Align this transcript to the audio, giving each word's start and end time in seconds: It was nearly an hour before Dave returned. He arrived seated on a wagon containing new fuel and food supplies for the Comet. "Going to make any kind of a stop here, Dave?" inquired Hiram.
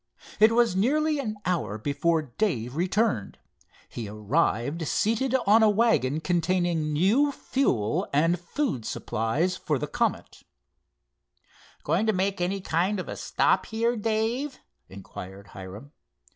It 0.39 0.53
was 0.53 0.75
nearly 0.75 1.19
an 1.19 1.35
hour 1.45 1.77
before 1.77 2.23
Dave 2.23 2.75
returned. 2.75 3.37
He 3.87 4.09
arrived 4.09 4.87
seated 4.87 5.35
on 5.45 5.61
a 5.61 5.69
wagon 5.69 6.21
containing 6.21 6.91
new 6.91 7.31
fuel 7.31 8.07
and 8.11 8.39
food 8.39 8.83
supplies 8.83 9.55
for 9.55 9.77
the 9.77 9.85
Comet. 9.85 10.41
"Going 11.83 12.07
to 12.07 12.13
make 12.13 12.41
any 12.41 12.61
kind 12.61 12.99
of 12.99 13.07
a 13.07 13.15
stop 13.15 13.67
here, 13.67 13.95
Dave?" 13.95 14.57
inquired 14.89 15.49
Hiram. 15.49 15.91